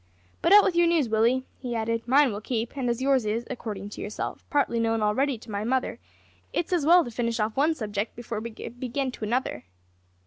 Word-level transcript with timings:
"But 0.41 0.51
out 0.51 0.63
with 0.63 0.75
your 0.75 0.87
news, 0.87 1.09
Willie," 1.09 1.45
he 1.59 1.75
added, 1.75 2.07
"mine 2.07 2.31
will 2.31 2.41
keep; 2.41 2.75
and 2.75 2.89
as 2.89 3.03
yours 3.03 3.23
is, 3.23 3.45
according 3.51 3.89
to 3.91 4.01
yourself, 4.01 4.43
partly 4.49 4.79
known 4.79 5.03
already 5.03 5.37
to 5.37 5.51
my 5.51 5.63
mother, 5.63 5.99
it's 6.53 6.73
as 6.73 6.87
well 6.87 7.05
to 7.05 7.11
finish 7.11 7.39
off 7.39 7.55
one 7.55 7.75
subject 7.75 8.15
before 8.15 8.39
we 8.39 8.49
begin 8.51 9.11
to 9.11 9.23
another." 9.23 9.63